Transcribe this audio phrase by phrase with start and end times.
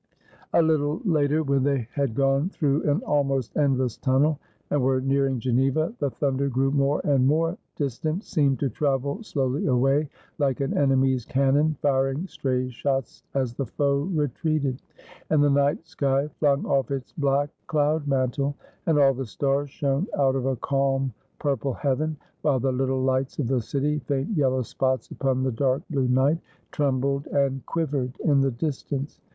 [0.53, 4.39] A little later, when they had gone through an almost endless tunnel,
[4.71, 9.67] and were nearing Geneva, the thunder grew more and more distant, seemed to travel slowly
[9.67, 10.09] away,
[10.39, 14.81] like an enemy's cannon firing stray shots as the foe retreated;
[15.29, 18.55] and the night sky flung off its black cloud mantle,
[18.87, 23.37] and all the stars shone out of a calm purple heaven; while the little lights
[23.37, 26.39] of the city, faint yellow spots upon the dark blue night,
[26.71, 29.21] trembled and quivered in the distance.